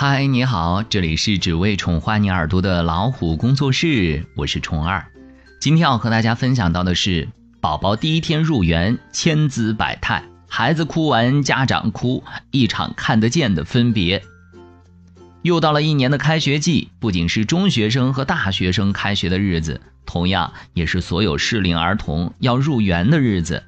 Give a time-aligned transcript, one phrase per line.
[0.00, 5.04] 嗨，你好，这里是只为宠坏你耳朵的老虎工作室，我是虫儿。
[5.60, 7.28] 今天要和大家分享到的是，
[7.60, 12.22] 宝宝第一天入园，千姿百态，孩子哭完，家长哭，
[12.52, 14.22] 一场看得见的分别。
[15.42, 23.62] 又到了一年的开学季，不仅是中学生和大学生开学的日子，同样也是所有适龄儿童要入园的日子。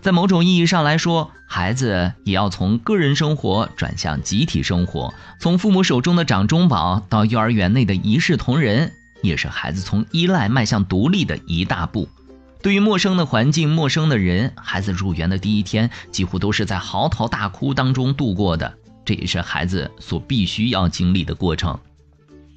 [0.00, 12.08] 在某种意义上来说，孩子也要从个人生活转向集体生活，从父母手中的掌中宝到幼儿园内的一视同仁，也是孩子从依赖迈向独立的一大步。
[12.62, 21.78] 对于陌生的环境、陌生的人，孩子入园的第一天几乎都是在嚎啕大哭当中度过的，这也是孩子所必须要经历的过程。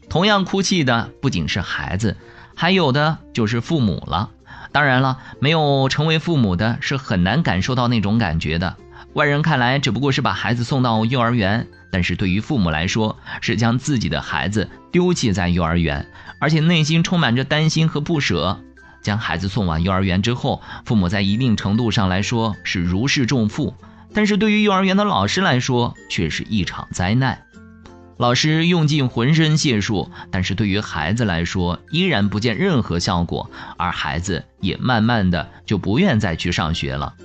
[0.10, 2.18] 同样哭泣的不仅是孩子，
[2.56, 4.32] 还有的就是父母了。
[4.72, 8.76] 当然了，没有成为父母的是很难感受到那种感觉的。
[9.14, 16.08] 外人看来只不过是把孩子送到幼儿园，但是对于父母来说，是将自己的孩子丢弃在幼儿园，
[16.40, 18.60] 而且内心充满着担心和不舍。
[19.02, 23.74] 将孩子送往幼儿园之后，父母在一定程度上来说是如释重负，
[24.14, 27.46] 但是对于幼儿园的老师来说，却是一场灾难。
[28.18, 37.16] 老师用尽浑身解数，但是对于孩子来说，依然不见任何效果，而孩子也慢慢的就不愿再去上学了。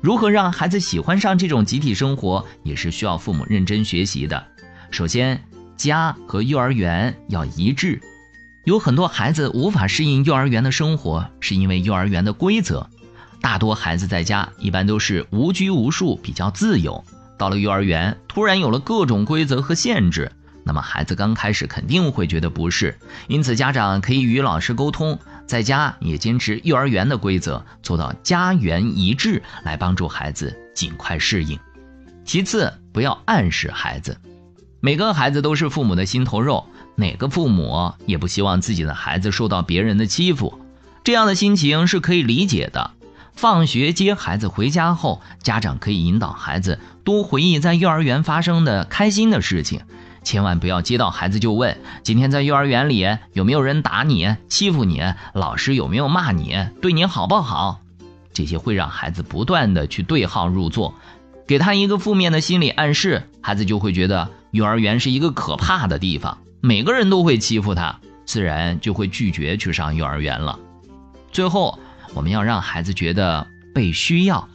[0.00, 4.46] 如何让孩子喜欢上这种集体生活，也是需要父母认真学习的。
[4.90, 5.42] 首先，
[5.76, 8.00] 家和幼儿园要一致。
[8.64, 12.88] 有很多孩子无法适应幼儿园的生活，是因为幼儿园的规则。
[13.44, 17.04] 大多孩子在家一般都是无拘无束，比较自由。
[17.36, 20.32] 到了幼儿园，突然有了各种规则和限制，
[20.64, 22.98] 那么孩子刚开始肯定会觉得不适。
[23.28, 31.58] 因此，家长可以与老师沟通，在家也坚持幼儿园的规则，做到家园一致，来帮助孩子尽快适应。
[32.24, 34.16] 其次，不要暗示孩子，
[34.80, 36.64] 每个孩子都是父母的心头肉，
[36.96, 40.58] 哪个父母也不希望自己的孩子受到别人的欺负，
[41.04, 42.92] 这样的心情是可以理解的。
[43.36, 49.80] 放学接孩子回家后，家长可以引导孩子多回忆在幼儿园发生的开心的事情，
[50.22, 55.02] 千万不要接到孩子就问今天在幼儿园里有没有人打你、欺负你，
[55.34, 57.80] 老师有没有骂你，对你好不好？
[58.32, 60.94] 这些会让孩子不断的去对号入座，
[61.46, 70.58] 给他一个负面的心理暗示，孩子就会觉得幼儿园是一个可怕的地方，每个人都会欺负他，自然就会拒绝去上幼儿园了。
[71.32, 71.78] 最后。
[72.14, 74.48] 我们要让孩子觉得被需要，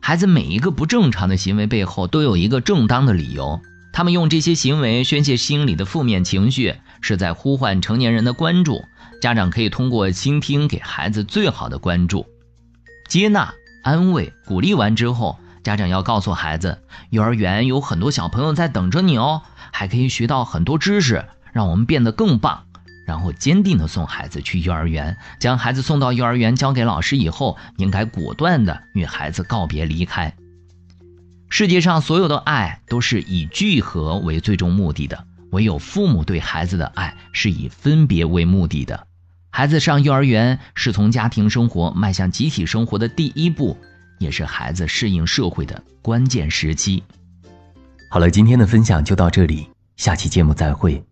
[0.00, 3.60] 孩子每一个不正常的行为背后都有一个正当的理由，
[3.92, 8.82] 他们用这些行为宣泄心里的负面情绪，是在呼唤成年人的关注。
[9.20, 12.26] 家长可以通过倾听给孩子最好的关注，
[13.08, 13.52] 接纳、
[13.82, 16.78] 安慰、鼓励完之后，家长要告诉孩子，
[17.10, 22.64] 幼儿园有很多小朋友在等着你哦，还可以学到很多知识，让我们变得更棒。
[23.10, 30.32] 然后坚定的送孩子去幼儿园，将孩子送到幼儿园交给老师以后，应该果断的与孩子告别离开。
[31.48, 39.08] 世界上所有的爱都是以聚合为最终目的的，唯有父母对孩子的爱是以分别为目的的。
[39.50, 43.76] 孩子上幼儿园是从家庭生活迈向集体生活的第一步，
[44.20, 47.02] 也是孩子适应社会的关键时期。
[48.08, 51.09] 好了，今天的分享就到这里，下期节目再会。